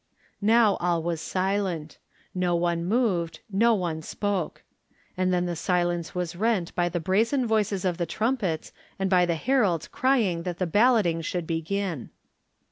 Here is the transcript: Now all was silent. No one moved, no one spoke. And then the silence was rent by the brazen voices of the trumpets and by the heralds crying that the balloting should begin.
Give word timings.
Now 0.41 0.77
all 0.77 1.03
was 1.03 1.21
silent. 1.21 1.99
No 2.33 2.55
one 2.55 2.83
moved, 2.85 3.41
no 3.51 3.75
one 3.75 4.01
spoke. 4.01 4.63
And 5.15 5.31
then 5.31 5.45
the 5.45 5.55
silence 5.55 6.15
was 6.15 6.35
rent 6.35 6.73
by 6.73 6.89
the 6.89 6.99
brazen 6.99 7.45
voices 7.45 7.85
of 7.85 7.99
the 7.99 8.07
trumpets 8.07 8.73
and 8.97 9.11
by 9.11 9.27
the 9.27 9.35
heralds 9.35 9.87
crying 9.87 10.41
that 10.41 10.57
the 10.57 10.65
balloting 10.65 11.21
should 11.21 11.45
begin. 11.45 12.09